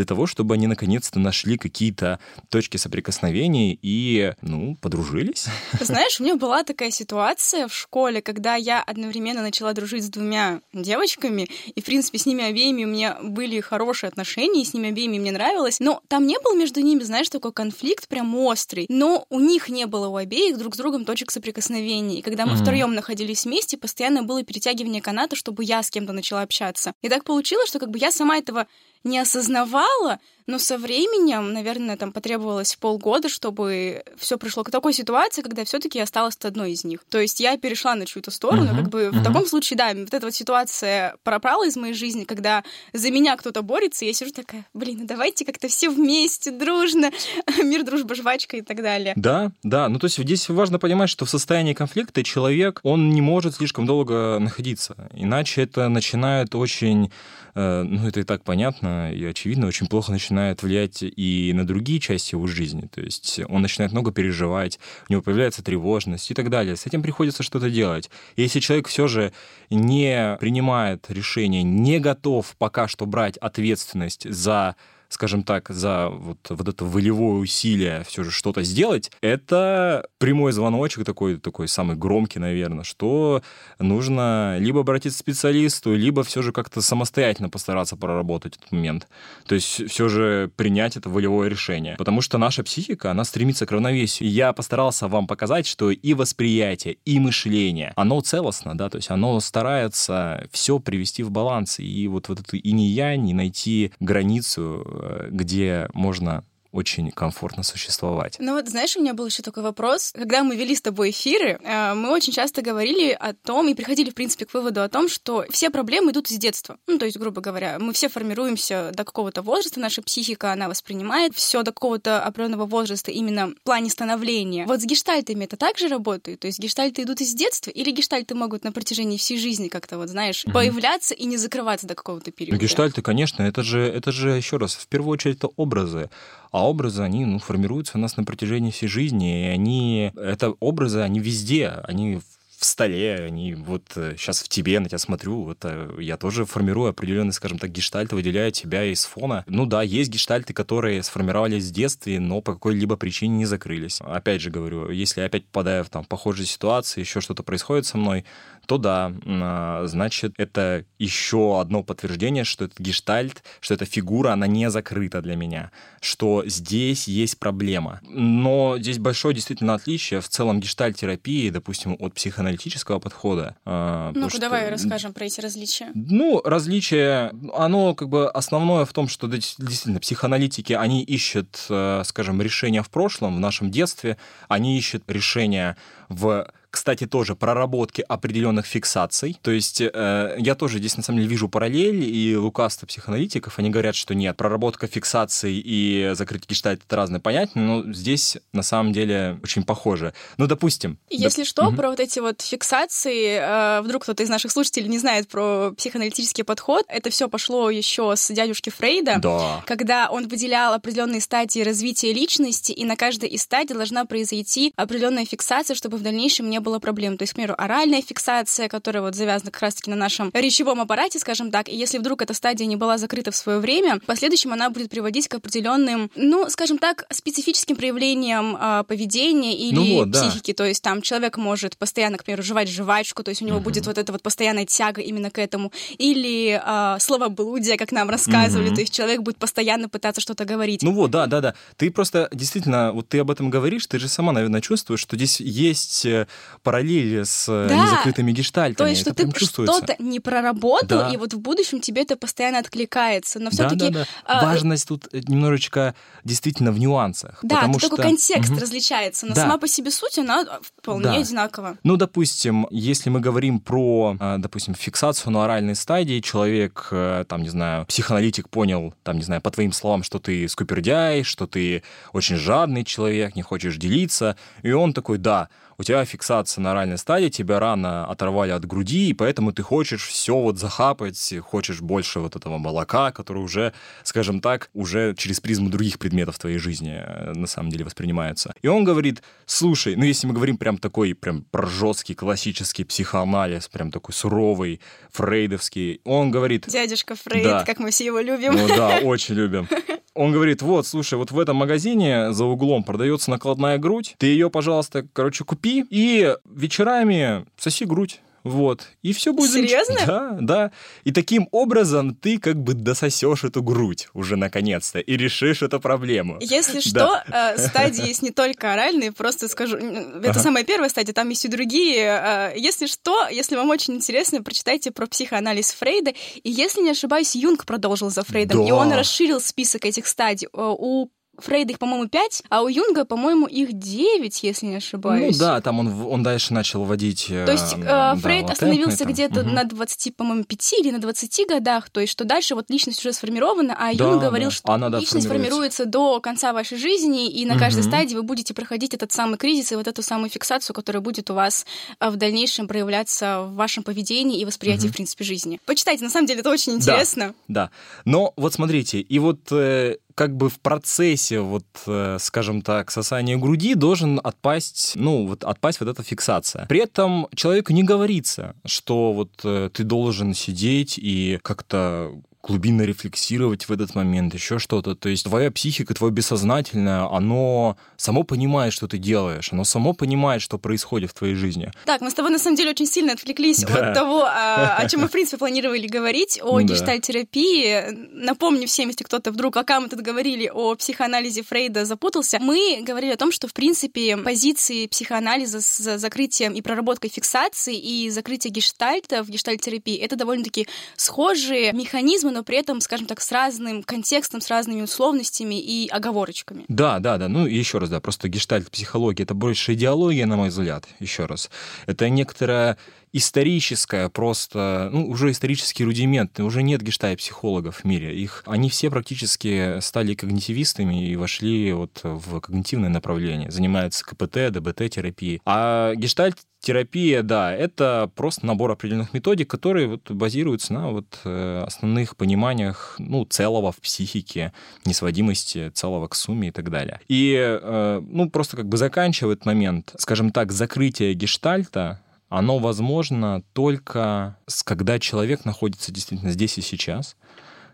[0.00, 5.44] для того, чтобы они наконец-то нашли какие-то точки соприкосновения и, ну, подружились.
[5.80, 10.62] Знаешь, у меня была такая ситуация в школе, когда я одновременно начала дружить с двумя
[10.72, 14.88] девочками, и, в принципе, с ними обеими у меня были хорошие отношения, и с ними
[14.88, 19.26] обеими мне нравилось, но там не был между ними, знаешь, такой конфликт прям острый, но
[19.28, 22.62] у них не было у обеих друг с другом точек соприкосновения, и когда мы mm-hmm.
[22.62, 26.94] втроем находились вместе, постоянно было перетягивание каната, чтобы я с кем-то начала общаться.
[27.02, 28.66] И так получилось, что как бы я сама этого
[29.04, 35.42] не осознавала, но со временем, наверное, там потребовалось полгода, чтобы все пришло к такой ситуации,
[35.42, 37.00] когда все-таки я осталась одной из них.
[37.08, 39.20] То есть я перешла на чью-то сторону, uh-huh, как бы uh-huh.
[39.20, 43.36] в таком случае, да, вот эта вот ситуация пропала из моей жизни, когда за меня
[43.36, 47.10] кто-то борется, и я сижу такая, блин, ну давайте как-то все вместе, дружно,
[47.62, 49.12] мир, дружба, жвачка и так далее.
[49.16, 53.20] Да, да, ну то есть здесь важно понимать, что в состоянии конфликта человек, он не
[53.20, 57.10] может слишком долго находиться, иначе это начинает очень
[57.54, 62.00] Э, ну, это и так понятно и очевидно, очень плохо начинает влиять и на другие
[62.00, 62.88] части его жизни.
[62.92, 66.76] То есть он начинает много переживать, у него появляется тревожность и так далее.
[66.76, 68.10] С этим приходится что-то делать.
[68.36, 69.32] И если человек все же
[69.68, 74.76] не принимает решение, не готов пока что брать ответственность за
[75.10, 81.04] скажем так, за вот, вот это волевое усилие все же что-то сделать, это прямой звоночек
[81.04, 83.42] такой, такой самый громкий, наверное, что
[83.78, 89.08] нужно либо обратиться к специалисту, либо все же как-то самостоятельно постараться проработать этот момент.
[89.46, 91.96] То есть все же принять это волевое решение.
[91.98, 94.30] Потому что наша психика, она стремится к равновесию.
[94.30, 99.40] Я постарался вам показать, что и восприятие, и мышление, оно целостно, да, то есть оно
[99.40, 101.80] старается все привести в баланс.
[101.80, 104.99] И вот, вот эту и не я, не найти границу
[105.30, 108.36] где можно очень комфортно существовать.
[108.38, 110.12] Ну вот, знаешь, у меня был еще такой вопрос.
[110.14, 114.10] Когда мы вели с тобой эфиры, э, мы очень часто говорили о том и приходили,
[114.10, 116.78] в принципе, к выводу о том, что все проблемы идут из детства.
[116.86, 121.34] Ну, то есть, грубо говоря, мы все формируемся до какого-то возраста, наша психика, она воспринимает
[121.34, 124.66] все до какого-то определенного возраста именно в плане становления.
[124.66, 126.40] Вот с гештальтами это также работает?
[126.40, 130.08] То есть гештальты идут из детства или гештальты могут на протяжении всей жизни как-то, вот
[130.08, 130.52] знаешь, угу.
[130.52, 132.56] появляться и не закрываться до какого-то периода?
[132.56, 136.10] Ну, гештальты, конечно, это же, это же, еще раз, в первую очередь, это образы
[136.50, 141.00] а образы, они ну, формируются у нас на протяжении всей жизни, и они, это образы,
[141.00, 142.20] они везде, они
[142.60, 146.44] в столе, они вот сейчас э, в тебе, на тебя смотрю, вот э, я тоже
[146.44, 149.44] формирую определенный, скажем так, гештальт, выделяю тебя из фона.
[149.46, 153.98] Ну да, есть гештальты, которые сформировались в детстве, но по какой-либо причине не закрылись.
[154.02, 157.96] Опять же говорю, если я опять попадаю в там похожие ситуации, еще что-то происходит со
[157.96, 158.26] мной,
[158.70, 164.46] то да, а, значит, это еще одно подтверждение, что этот гештальт, что эта фигура, она
[164.46, 167.98] не закрыта для меня, что здесь есть проблема.
[168.04, 173.56] Но здесь большое действительно отличие в целом гештальт-терапии, допустим, от психоаналитического подхода.
[173.64, 174.40] А, Ну-ка, что...
[174.40, 175.88] давай расскажем про эти различия.
[175.96, 182.40] Ну, различие, оно как бы основное в том, что действительно психоаналитики, они ищут, э, скажем,
[182.40, 185.76] решения в прошлом, в нашем детстве, они ищут решения
[186.08, 189.38] в кстати, тоже проработки определенных фиксаций.
[189.42, 193.70] То есть э, я тоже здесь на самом деле вижу параллель, и лукавство психоаналитиков, они
[193.70, 198.92] говорят, что нет, проработка фиксаций и закрытие гештальт— это разные понятия, но здесь на самом
[198.92, 200.14] деле очень похоже.
[200.36, 200.98] Ну, допустим...
[201.10, 201.48] Если доп...
[201.48, 201.76] что, угу.
[201.76, 206.44] про вот эти вот фиксации, э, вдруг кто-то из наших слушателей не знает про психоаналитический
[206.44, 209.62] подход, это все пошло еще с дядюшки Фрейда, да.
[209.66, 215.24] когда он выделял определенные стадии развития личности, и на каждой из стадий должна произойти определенная
[215.24, 217.16] фиксация, чтобы в дальнейшем не было проблем.
[217.16, 221.18] То есть, к примеру, оральная фиксация, которая вот завязана как раз-таки на нашем речевом аппарате,
[221.18, 224.52] скажем так, и если вдруг эта стадия не была закрыта в свое время, в последующем
[224.52, 230.12] она будет приводить к определенным, ну, скажем так, специфическим проявлениям э, поведения или ну вот,
[230.12, 230.52] психики.
[230.52, 230.56] Да.
[230.58, 233.62] То есть там человек может постоянно, к примеру, жевать жвачку, то есть у него uh-huh.
[233.62, 235.72] будет вот эта вот постоянная тяга именно к этому.
[235.98, 238.74] Или э, словоблудие, как нам рассказывали, uh-huh.
[238.74, 240.82] то есть человек будет постоянно пытаться что-то говорить.
[240.82, 241.54] Ну вот, да, да, да.
[241.76, 245.40] Ты просто действительно, вот ты об этом говоришь, ты же сама, наверное, чувствуешь, что здесь
[245.40, 246.26] есть э,
[246.62, 247.84] параллели с э, да.
[247.84, 248.86] незакрытыми гештальтами.
[248.86, 251.10] То есть, что ты что-то не проработал, да.
[251.10, 253.38] и вот в будущем тебе это постоянно откликается.
[253.38, 253.76] Но все-таки...
[253.76, 254.06] Да, да, да.
[254.24, 254.44] А...
[254.44, 257.38] Важность тут немножечко действительно в нюансах.
[257.42, 257.88] Да, потому что...
[257.88, 258.60] только контекст угу.
[258.60, 259.42] различается, но да.
[259.42, 260.46] сама по себе суть, она
[260.78, 261.14] вполне да.
[261.16, 261.76] одинакова.
[261.82, 267.48] Ну, допустим, если мы говорим про, э, допустим, фиксацию на оральной стадии, человек, там, не
[267.48, 271.82] знаю, психоаналитик понял, там, не знаю, по твоим словам, что ты скупердяй, что ты
[272.12, 275.48] очень жадный человек, не хочешь делиться, и он такой, да,
[275.80, 280.06] у тебя фиксация на оральной стадии, тебя рано оторвали от груди, и поэтому ты хочешь
[280.06, 285.70] все вот захапать, хочешь больше вот этого молока, который уже, скажем так, уже через призму
[285.70, 288.52] других предметов твоей жизни э, на самом деле воспринимается.
[288.60, 293.68] И он говорит, слушай, ну если мы говорим прям такой, прям про жесткий классический психоанализ,
[293.68, 296.66] прям такой суровый, фрейдовский, он говорит...
[296.68, 298.52] Дядюшка Фрейд, да, как мы все его любим.
[298.52, 299.66] Ну да, очень любим.
[300.14, 304.50] Он говорит, вот, слушай, вот в этом магазине за углом продается накладная грудь, ты ее,
[304.50, 308.20] пожалуйста, короче, купи и вечерами соси грудь.
[308.42, 308.88] Вот.
[309.02, 309.96] И все будет Серьезно?
[310.06, 310.70] Да, да.
[311.04, 316.38] И таким образом ты как бы дососешь эту грудь уже наконец-то и решишь эту проблему.
[316.40, 317.54] Если что, да.
[317.54, 320.40] Э, стадии есть не только оральные, просто скажу, это ага.
[320.40, 321.98] самая первая стадия, там есть и другие.
[321.98, 326.12] Э, если что, если вам очень интересно, прочитайте про психоанализ Фрейда.
[326.42, 328.68] И если не ошибаюсь, Юнг продолжил за Фрейдом, да.
[328.68, 330.48] и он расширил список этих стадий.
[330.52, 335.38] Э, у Фрейда их, по-моему, 5, а у Юнга, по-моему, их 9, если не ошибаюсь.
[335.38, 337.26] Ну да, там он, он дальше начал вводить...
[337.28, 339.50] То есть э, да, Фрейд остановился где-то угу.
[339.50, 343.12] на 20, по-моему, 5 или на 20 годах, то есть что дальше вот личность уже
[343.12, 344.54] сформирована, а да, Юнг говорил, да.
[344.54, 347.60] что Она, да, личность формируется до конца вашей жизни, и на угу.
[347.60, 351.30] каждой стадии вы будете проходить этот самый кризис и вот эту самую фиксацию, которая будет
[351.30, 351.66] у вас
[351.98, 354.92] э, в дальнейшем проявляться в вашем поведении и восприятии, угу.
[354.92, 355.60] в принципе, жизни.
[355.66, 357.34] Почитайте, на самом деле это очень интересно.
[357.48, 357.70] Да, да.
[358.04, 359.40] Но вот смотрите, и вот...
[359.50, 365.44] Э, как бы в процессе, вот, э, скажем так, сосания груди должен отпасть, ну, вот
[365.44, 366.66] отпасть вот эта фиксация.
[366.66, 373.68] При этом человеку не говорится, что вот э, ты должен сидеть и как-то глубинно рефлексировать
[373.68, 374.94] в этот момент, еще что-то.
[374.94, 380.40] То есть твоя психика, твое бессознательное, оно само понимает, что ты делаешь, оно само понимает,
[380.40, 381.70] что происходит в твоей жизни.
[381.84, 383.88] Так, мы с тобой на самом деле очень сильно отвлеклись да.
[383.88, 386.64] от того, а, о чем мы, в принципе, планировали говорить, о да.
[386.64, 387.84] гештальтерапии.
[388.12, 393.12] Напомню всем, если кто-то вдруг, пока мы тут говорили о психоанализе Фрейда, запутался, мы говорили
[393.12, 399.22] о том, что, в принципе, позиции психоанализа с закрытием и проработкой фиксации и закрытие гештальта
[399.22, 404.48] в гештальтерапии— это довольно-таки схожие механизмы, но при этом, скажем так, с разным контекстом, с
[404.48, 406.64] разными условностями и оговорочками.
[406.68, 407.28] Да, да, да.
[407.28, 411.50] Ну, еще раз, да, просто гештальт психология— это больше идеология, на мой взгляд, еще раз.
[411.86, 412.76] Это некоторая
[413.12, 418.16] историческая просто, ну, уже исторический рудимент, уже нет гештальт-психологов в мире.
[418.16, 425.40] Их, они все практически стали когнитивистами и вошли вот в когнитивное направление, занимаются КПТ, ДБТ-терапией.
[425.44, 431.64] А гештальт терапия, да, это просто набор определенных методик, которые вот базируются на вот э,
[431.66, 434.52] основных пониманиях, ну, целого в психике,
[434.84, 437.00] несводимости целого к сумме и так далее.
[437.08, 444.38] И, э, ну, просто как бы заканчивает момент, скажем так, закрытия гештальта, оно возможно только
[444.64, 447.16] когда человек находится действительно здесь и сейчас,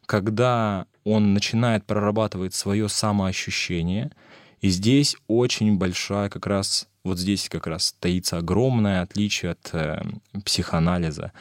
[0.06, 4.10] когда он начинает прорабатывать свое самоощущение,
[4.62, 10.02] и здесь очень большая как раз, вот здесь как раз стоится огромное отличие от э,
[10.44, 11.32] психоанализа,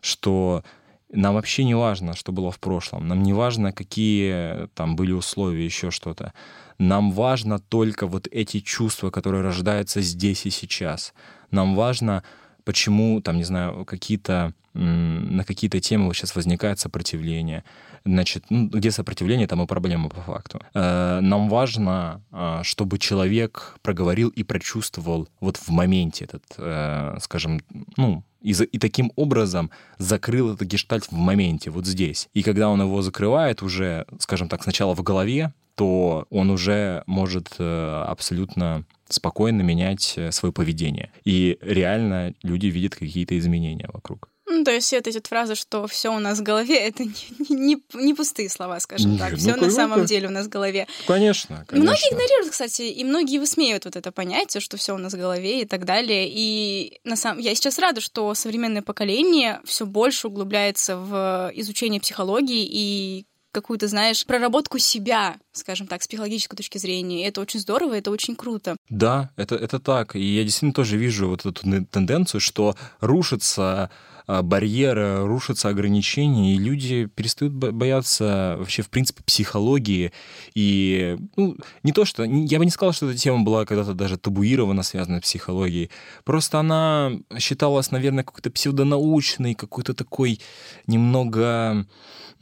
[0.00, 0.64] что
[1.10, 5.62] нам вообще не важно, что было в прошлом, нам не важно, какие там были условия,
[5.64, 6.32] еще что-то.
[6.78, 11.12] Нам важно только вот эти чувства, которые рождаются здесь и сейчас.
[11.50, 12.24] Нам важно
[12.64, 17.62] почему, там, не знаю, какие-то на какие-то темы вот сейчас возникает сопротивление.
[18.04, 20.60] Значит, ну, где сопротивление, там и проблема по факту.
[20.74, 27.60] Э, нам важно, э, чтобы человек проговорил и прочувствовал вот в моменте этот, э, скажем,
[27.96, 32.28] ну, и, за, и таким образом закрыл этот гештальт в моменте, вот здесь.
[32.32, 37.54] И когда он его закрывает уже, скажем так, сначала в голове, то он уже может
[37.58, 41.10] абсолютно спокойно менять свое поведение.
[41.24, 44.32] И реально люди видят какие-то изменения вокруг.
[44.52, 47.12] Ну, то есть это эта фраза, что все у нас в голове, это не,
[47.48, 49.36] не, не пустые слова, скажем так.
[49.36, 50.86] Все ну, на самом деле у нас в голове.
[51.06, 51.90] Конечно, конечно.
[51.90, 55.62] Многие игнорируют, кстати, и многие высмеивают вот это понятие, что все у нас в голове
[55.62, 56.28] и так далее.
[56.28, 62.66] И на самом я сейчас рада, что современное поколение все больше углубляется в изучение психологии
[62.70, 67.22] и какую-то, знаешь, проработку себя, скажем так, с психологической точки зрения.
[67.22, 68.76] И это очень здорово, это очень круто.
[68.88, 70.16] Да, это, это так.
[70.16, 73.90] И я действительно тоже вижу вот эту тенденцию, что рушится
[74.26, 80.12] барьеры, рушатся ограничения, и люди перестают бояться вообще, в принципе, психологии.
[80.54, 82.24] И, ну, не то, что...
[82.24, 85.90] Я бы не сказал, что эта тема была когда-то даже табуирована, связанная с психологией.
[86.24, 90.40] Просто она считалась, наверное, какой-то псевдонаучной, какой-то такой
[90.86, 91.86] немного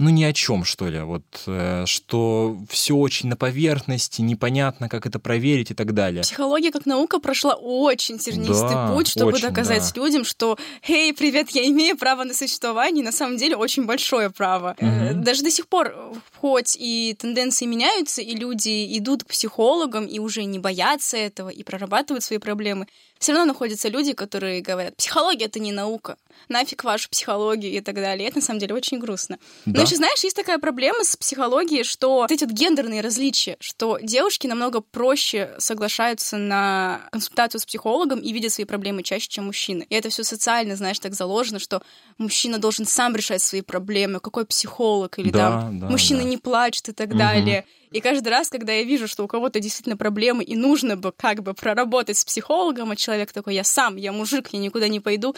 [0.01, 5.05] ну, ни о чем, что ли, вот, э, что все очень на поверхности, непонятно, как
[5.05, 6.23] это проверить и так далее.
[6.23, 10.01] Психология как наука прошла очень тернистый да, путь, чтобы очень, доказать да.
[10.01, 10.57] людям, что,
[10.88, 14.77] эй, привет, я имею право на существование, на самом деле очень большое право.
[14.79, 15.23] Угу.
[15.23, 15.95] Даже до сих пор,
[16.41, 21.63] хоть и тенденции меняются, и люди идут к психологам и уже не боятся этого, и
[21.63, 22.87] прорабатывают свои проблемы,
[23.21, 26.17] все равно находятся люди, которые говорят, психология— это не наука,
[26.49, 28.25] нафиг вашу психологию и так далее.
[28.25, 29.39] И это, на самом деле, очень грустно.
[29.67, 29.79] Да.
[29.79, 33.99] Но еще, знаешь, есть такая проблема с психологией, что вот эти вот гендерные различия, что
[34.03, 39.87] девушки намного проще соглашаются на консультацию с психологом и видят свои проблемы чаще, чем мужчины.
[39.91, 41.83] И это все социально, знаешь, так заложено, что
[42.17, 46.29] мужчина должен сам решать свои проблемы, какой психолог, или да, там да, мужчина да.
[46.29, 47.19] не плачет и так угу.
[47.19, 47.67] далее.
[47.92, 51.42] И каждый раз, когда я вижу, что у кого-то действительно проблемы, и нужно бы как
[51.42, 55.35] бы проработать с психологом, а человек такой, я сам, я мужик, я никуда не пойду,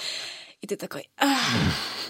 [0.61, 1.09] и ты такой,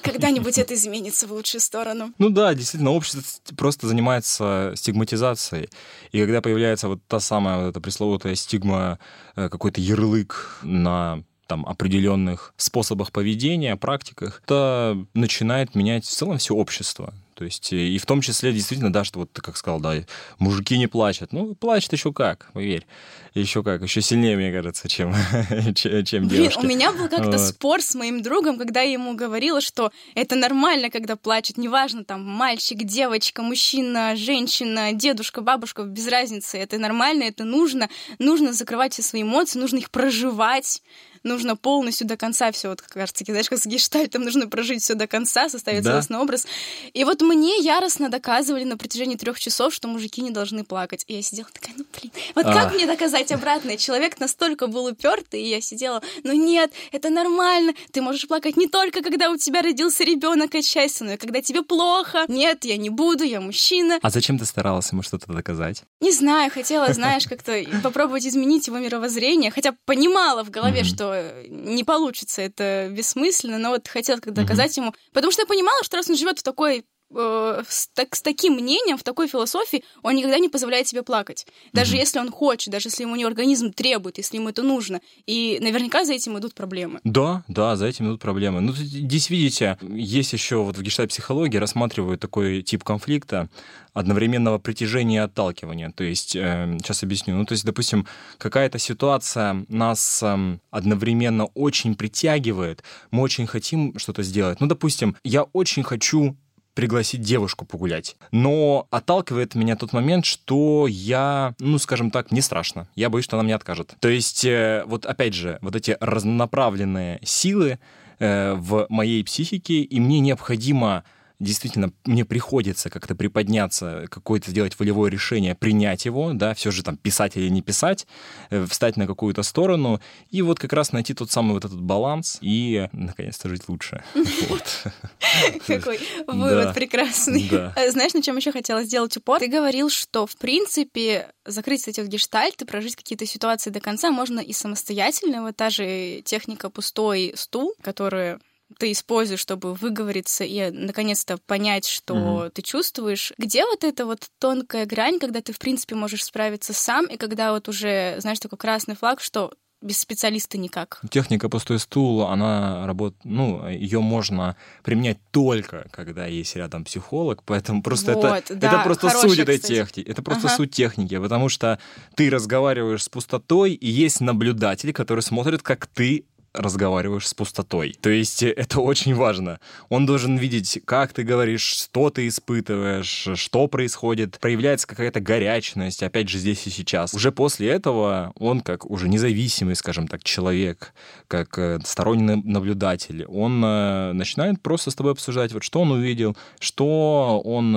[0.03, 2.13] когда-нибудь это изменится в лучшую сторону.
[2.19, 3.23] Ну да, действительно, общество
[3.57, 5.71] просто занимается стигматизацией.
[6.11, 8.99] И когда появляется вот та самая вот эта пресловутая стигма,
[9.37, 16.55] э, какой-то ярлык на там, определенных способах поведения, практиках, это начинает менять в целом все
[16.55, 17.15] общество.
[17.43, 19.97] То есть, и в том числе, действительно, да, что вот ты как сказал, да,
[20.39, 21.33] мужики не плачут.
[21.33, 22.87] Ну, плачут еще как, поверь.
[23.35, 25.13] Еще как, еще сильнее, мне кажется, чем,
[25.75, 26.61] чем девушки.
[26.61, 27.41] у меня был как-то вот.
[27.41, 32.25] спор с моим другом, когда я ему говорила, что это нормально, когда плачет, неважно, там,
[32.25, 37.89] мальчик, девочка, мужчина, женщина, дедушка, бабушка, без разницы, это нормально, это нужно,
[38.21, 40.81] нужно закрывать все свои эмоции, нужно их проживать,
[41.23, 45.07] нужно полностью до конца все, вот, кажется, знаешь, как с гештальтом нужно прожить все до
[45.07, 45.93] конца, составить да.
[45.93, 46.47] целостный образ.
[46.93, 51.05] И вот мне яростно доказывали на протяжении трех часов, что мужики не должны плакать.
[51.07, 52.53] И я сидела такая, ну блин, вот а.
[52.53, 53.77] как мне доказать обратное?
[53.77, 58.67] Человек настолько был упертый, и я сидела, ну нет, это нормально, ты можешь плакать не
[58.67, 62.25] только когда у тебя родился ребенок от счастья, но и когда тебе плохо.
[62.29, 63.99] Нет, я не буду, я мужчина.
[64.03, 65.83] А зачем ты старалась ему что-то доказать?
[66.01, 71.85] Не знаю, хотела, знаешь, как-то попробовать изменить его мировоззрение, хотя понимала в голове, что не
[71.85, 76.17] получится, это бессмысленно, но вот хотела доказать ему, потому что я понимала, что раз он
[76.17, 80.49] живет в такой э, с, так, с таким мнением, в такой философии, он никогда не
[80.49, 81.47] позволяет себе плакать.
[81.73, 81.99] Даже mm-hmm.
[81.99, 85.01] если он хочет, даже если ему не организм требует, если ему это нужно.
[85.27, 87.01] И наверняка за этим идут проблемы.
[87.05, 88.61] Да, да, за этим идут проблемы.
[88.61, 93.49] Ну, здесь, видите, есть еще вот в гештальт-психологии рассматривают такой тип конфликта
[93.93, 95.91] одновременного притяжения и отталкивания.
[95.91, 97.37] То есть, э, сейчас объясню.
[97.37, 98.07] Ну, то есть, допустим,
[98.39, 104.61] какая-то ситуация нас э, одновременно очень притягивает, мы очень хотим что-то сделать.
[104.61, 106.37] Ну, допустим, я очень хочу
[106.75, 108.17] пригласить девушку погулять.
[108.31, 112.89] Но отталкивает меня тот момент, что я, ну, скажем так, не страшно.
[112.95, 113.95] Я боюсь, что она мне откажет.
[114.01, 117.79] То есть, э, вот опять же, вот эти разнонаправленные силы
[118.19, 121.05] э, в моей психике, и мне необходимо
[121.43, 126.97] действительно мне приходится как-то приподняться, какое-то сделать волевое решение, принять его, да, все же там
[126.97, 128.07] писать или не писать,
[128.51, 130.01] э, встать на какую-то сторону,
[130.31, 134.05] и вот как раз найти тот самый вот этот баланс и, наконец-то, жить лучше.
[135.67, 137.49] Какой вывод прекрасный.
[137.77, 139.41] Э, знаешь, на чем еще хотела сделать упор?
[139.41, 144.53] Ты говорил, что, в принципе, закрыть эти гештальты, прожить какие-то ситуации до конца можно и
[144.53, 145.43] самостоятельно.
[145.43, 148.39] Вот та же техника «пустой стул», которая
[148.79, 152.51] ты используешь, чтобы выговориться и наконец-то понять, что mm-hmm.
[152.51, 153.33] ты чувствуешь.
[153.39, 157.53] Где вот эта вот тонкая грань, когда ты, в принципе, можешь справиться сам, и когда
[157.53, 161.01] вот уже, знаешь, такой красный флаг, что без специалиста никак.
[161.11, 167.83] Техника пустой стул, она работает, ну, ее можно применять только, когда есть рядом психолог, поэтому
[167.83, 170.57] просто вот, это, да, это просто суть этой техники, это просто ага.
[170.57, 171.79] суть техники, потому что
[172.15, 177.97] ты разговариваешь с пустотой, и есть наблюдатель, который смотрит, как ты разговариваешь с пустотой.
[178.01, 179.61] То есть э, это очень важно.
[179.89, 186.29] Он должен видеть, как ты говоришь, что ты испытываешь, что происходит, проявляется какая-то горячность, опять
[186.29, 187.15] же, здесь и сейчас.
[187.15, 190.93] Уже после этого он, как уже независимый, скажем так, человек,
[191.29, 196.37] как э, сторонний наблюдатель, он э, начинает просто с тобой обсуждать, вот что он увидел,
[196.61, 197.73] что он,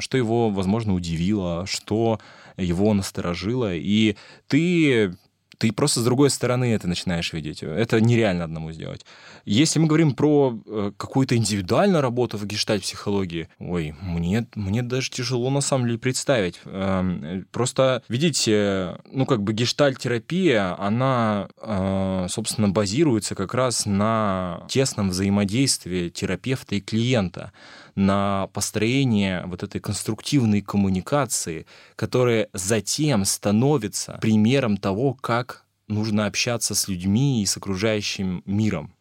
[0.00, 2.20] что его, возможно, удивило, что
[2.56, 4.16] его насторожило, и
[4.48, 5.14] ты
[5.58, 7.62] ты просто с другой стороны это начинаешь видеть.
[7.62, 9.04] Это нереально одному сделать.
[9.44, 15.50] Если мы говорим про э, какую-то индивидуальную работу в гештальт-психологии, ой, мне, мне даже тяжело
[15.50, 16.60] на самом деле представить.
[16.64, 25.10] Эм, просто, видите, ну как бы гештальт-терапия, она, э, собственно, базируется как раз на тесном
[25.10, 27.52] взаимодействии терапевта и клиента
[27.98, 36.86] на построение вот этой конструктивной коммуникации, которая затем становится примером того, как нужно общаться с
[36.86, 38.94] людьми и с окружающим миром.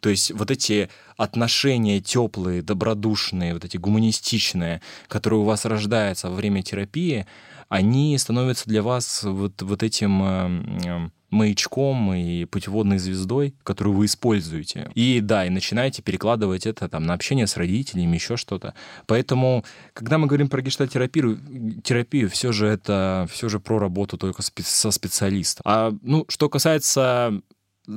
[0.00, 6.34] То есть вот эти отношения теплые, добродушные, вот эти гуманистичные, которые у вас рождаются во
[6.34, 7.26] время терапии,
[7.70, 14.90] они становятся для вас вот, вот этим э, маячком и путеводной звездой, которую вы используете.
[14.94, 18.74] И да, и начинаете перекладывать это там на общение с родителями, еще что-то.
[19.06, 19.64] Поэтому,
[19.94, 21.40] когда мы говорим про гештальтерапию,
[21.82, 25.62] терапию, все же это все же про работу только со специалистом.
[25.64, 27.40] А ну, что касается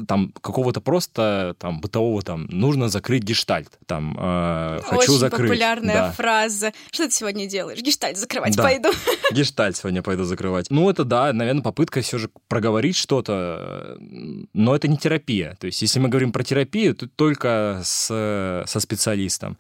[0.08, 5.94] там какого-то просто там бытового там нужно закрыть гештальт там э, хочу Очень закрыть популярная
[5.94, 6.12] да.
[6.12, 6.74] фраза.
[6.92, 7.80] Что ты сегодня делаешь?
[7.82, 8.64] Гештальт закрывать да.
[8.64, 8.90] пойду
[9.32, 10.68] гештальт сегодня пойду закрывать.
[10.72, 13.98] Ну это да наверное попытка все же проговорить что-то
[14.54, 15.56] но это не терапия.
[15.60, 19.58] То есть если мы говорим про терапию то только с со специалистом.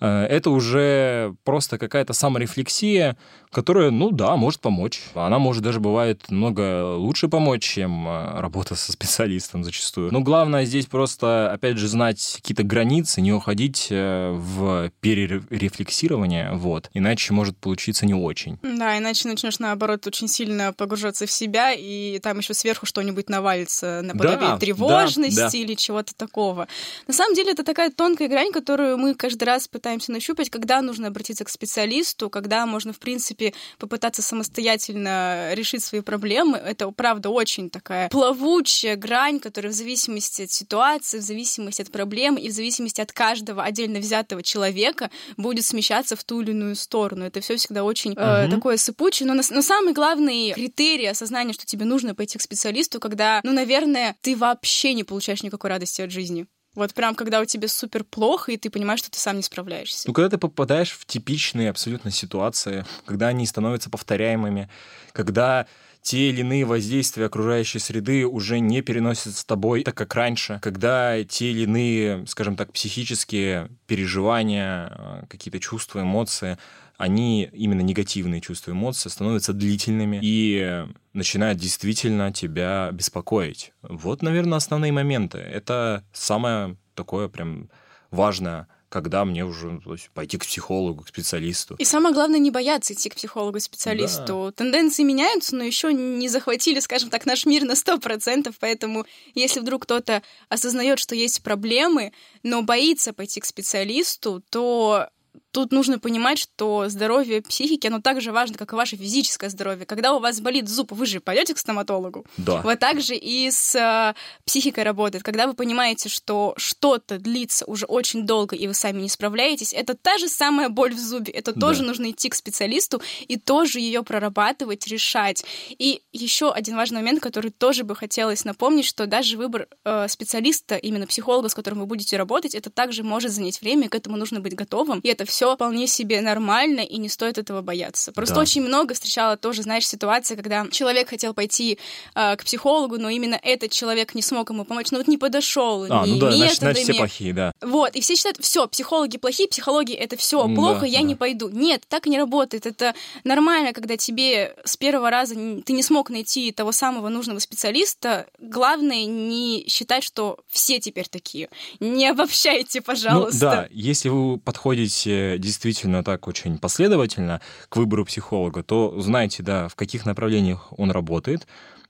[0.00, 3.16] Э, это уже просто какая-то саморефлексия,
[3.50, 5.02] которая, ну да, может помочь.
[5.14, 10.12] Она может даже бывает много лучше помочь, чем э, работа со специалистом зачастую.
[10.12, 16.90] Но главное здесь просто, опять же, знать какие-то границы, не уходить э, в перерефлексирование, вот.
[16.94, 18.58] Иначе может получиться не очень.
[18.62, 24.02] Да, иначе начнешь, наоборот, очень сильно погружаться в себя, и там еще сверху что-нибудь навалится
[24.02, 25.58] наподобие да, тревожности да, да.
[25.58, 26.68] или чего-то такого.
[27.06, 31.08] На самом деле это такая тонкая грань, которую мы каждый раз пытаемся нащупать, когда нужно
[31.08, 33.37] обратиться к специалисту, когда можно, в принципе,
[33.78, 36.58] попытаться самостоятельно решить свои проблемы.
[36.58, 42.36] Это, правда, очень такая плавучая грань, которая в зависимости от ситуации, в зависимости от проблем
[42.36, 47.24] и в зависимости от каждого отдельно взятого человека будет смещаться в ту или иную сторону.
[47.24, 48.46] Это все всегда очень uh-huh.
[48.46, 49.26] э, такое сыпучее.
[49.26, 54.16] Но, но самый главный критерий осознания, что тебе нужно пойти к специалисту, когда, ну, наверное,
[54.20, 56.46] ты вообще не получаешь никакой радости от жизни.
[56.78, 60.06] Вот прям когда у тебя супер плохо, и ты понимаешь, что ты сам не справляешься.
[60.06, 64.68] Ну, когда ты попадаешь в типичные абсолютно ситуации, когда они становятся повторяемыми,
[65.10, 65.66] когда
[66.02, 71.24] те или иные воздействия окружающей среды уже не переносятся с тобой так, как раньше, когда
[71.24, 76.58] те или иные, скажем так, психические переживания, э, какие-то чувства, эмоции,
[76.98, 83.72] они, именно негативные чувства, эмоции, становятся длительными и начинают действительно тебя беспокоить.
[83.82, 85.38] Вот, наверное, основные моменты.
[85.38, 87.70] Это самое такое прям
[88.10, 91.74] важное когда мне уже то есть, пойти к психологу, к специалисту.
[91.78, 94.46] И самое главное, не бояться идти к психологу, специалисту.
[94.46, 94.52] Да.
[94.52, 99.82] Тенденции меняются, но еще не захватили, скажем так, наш мир на 100%, поэтому если вдруг
[99.82, 105.10] кто-то осознает, что есть проблемы, но боится пойти к специалисту, то
[105.52, 109.86] тут нужно понимать, что здоровье психики, оно так же важно, как и ваше физическое здоровье.
[109.86, 112.26] Когда у вас болит зуб, вы же пойдете к стоматологу.
[112.36, 112.60] Да.
[112.62, 115.24] Вот так же и с э, психикой работает.
[115.24, 119.94] Когда вы понимаете, что что-то длится уже очень долго, и вы сами не справляетесь, это
[119.94, 121.32] та же самая боль в зубе.
[121.32, 121.60] Это да.
[121.60, 125.44] тоже нужно идти к специалисту и тоже ее прорабатывать, решать.
[125.70, 130.76] И еще один важный момент, который тоже бы хотелось напомнить, что даже выбор э, специалиста,
[130.76, 134.40] именно психолога, с которым вы будете работать, это также может занять время, к этому нужно
[134.40, 135.00] быть готовым.
[135.00, 138.12] И это все вполне себе нормально, и не стоит этого бояться.
[138.12, 138.40] Просто да.
[138.40, 141.78] очень много встречала тоже, знаешь, ситуации, когда человек хотел пойти
[142.14, 145.86] э, к психологу, но именно этот человек не смог ему помочь, ну вот не подошел,
[145.88, 147.52] а, не ну да, значит, значит, все плохие, да.
[147.60, 151.04] Вот, и все считают, все, психологи плохие, психологи это все плохо, да, я да.
[151.04, 151.48] не пойду.
[151.48, 152.66] Нет, так не работает.
[152.66, 152.94] Это
[153.24, 158.26] нормально, когда тебе с первого раза ты не смог найти того самого нужного специалиста.
[158.38, 161.48] Главное не считать, что все теперь такие.
[161.80, 163.44] Не обобщайте, пожалуйста.
[163.44, 169.68] Ну, да, если вы подходите действительно так очень последовательно к выбору психолога, то знаете, да,
[169.68, 171.46] в каких направлениях он работает,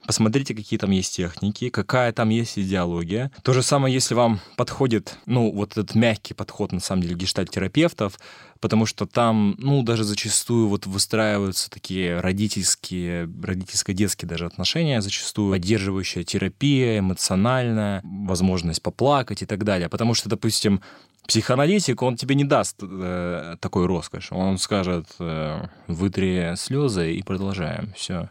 [0.07, 3.31] посмотрите, какие там есть техники, какая там есть идеология.
[3.43, 8.19] То же самое, если вам подходит, ну, вот этот мягкий подход, на самом деле, гештальтерапевтов,
[8.61, 16.25] потому что там, ну, даже зачастую вот выстраиваются такие родительские, родительско-детские даже отношения, зачастую поддерживающая
[16.25, 19.89] терапия, эмоциональная, возможность поплакать и так далее.
[19.89, 20.81] Потому что, допустим,
[21.27, 24.33] психоаналитик, он тебе не даст э, такой роскошь.
[24.33, 27.93] Он скажет, э, вытри слезы и продолжаем.
[27.95, 28.31] Все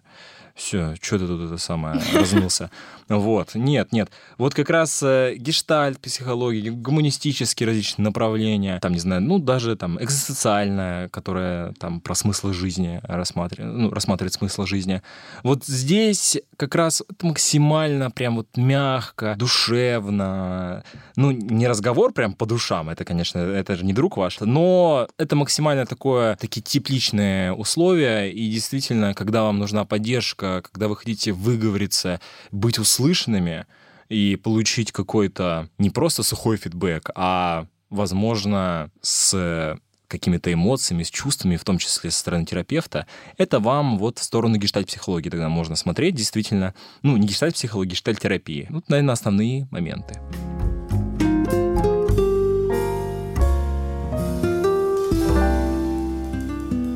[0.58, 2.72] все, что ты тут это самое размылся.
[3.08, 4.10] Вот, нет, нет.
[4.38, 10.04] Вот как раз э, гештальт, психология, гуманистические различные направления, там, не знаю, ну, даже там
[10.04, 15.02] экзистенциальная, которая там про смысл жизни рассматривает, ну, рассматривает смысл жизни.
[15.44, 20.84] Вот здесь как раз максимально прям вот мягко, душевно,
[21.16, 25.36] ну, не разговор прям по душам, это, конечно, это же не друг ваш, но это
[25.36, 32.20] максимально такое, такие тепличные условия, и действительно, когда вам нужна поддержка, когда вы хотите выговориться,
[32.52, 33.68] быть услышанными
[34.10, 39.78] и получить какой-то не просто сухой фидбэк, а, возможно, с
[40.08, 44.58] какими-то эмоциями, с чувствами, в том числе со стороны терапевта, это вам вот в сторону
[44.58, 46.74] гештальт-психологии тогда можно смотреть, действительно.
[47.02, 48.68] Ну, не гештальт-психологии, гештальт-терапии.
[48.70, 50.20] Вот, наверное, основные моменты.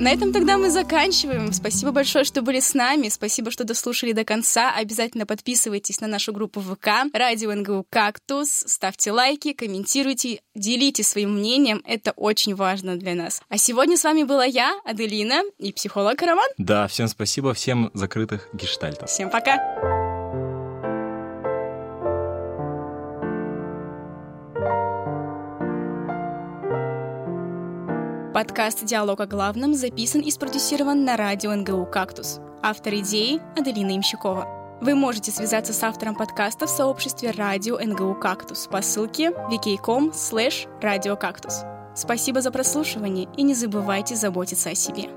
[0.01, 1.53] На этом тогда мы заканчиваем.
[1.53, 3.09] Спасибо большое, что были с нами.
[3.09, 4.73] Спасибо, что дослушали до конца.
[4.75, 8.49] Обязательно подписывайтесь на нашу группу ВК «Радио НГУ Кактус».
[8.65, 11.83] Ставьте лайки, комментируйте, делитесь своим мнением.
[11.85, 13.43] Это очень важно для нас.
[13.47, 16.49] А сегодня с вами была я, Аделина, и психолог Роман.
[16.57, 19.07] Да, всем спасибо, всем закрытых гештальтов.
[19.07, 20.00] Всем пока!
[28.33, 32.39] Подкаст «Диалог о главном» записан и спродюсирован на радио НГУ «Кактус».
[32.61, 34.79] Автор идеи– Аделина Имщикова.
[34.79, 40.69] Вы можете связаться с автором подкаста в сообществе радио НГУ «Кактус» по ссылке wiki.com slash
[40.81, 41.63] радиокактус.
[41.93, 45.09] Спасибо за прослушивание и не забывайте заботиться о себе.